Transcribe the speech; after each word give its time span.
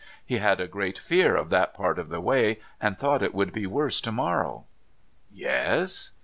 He 0.25 0.37
had 0.37 0.59
a 0.59 0.67
great 0.67 0.97
fear 0.97 1.35
of 1.35 1.51
that 1.51 1.75
part 1.75 1.99
of 1.99 2.09
the 2.09 2.19
way, 2.19 2.59
and 2.81 2.97
thought 2.97 3.21
it 3.21 3.35
would 3.35 3.53
be 3.53 3.67
worse 3.67 4.01
to 4.01 4.11
morrow.' 4.11 4.65
'Yes?' 5.31 6.13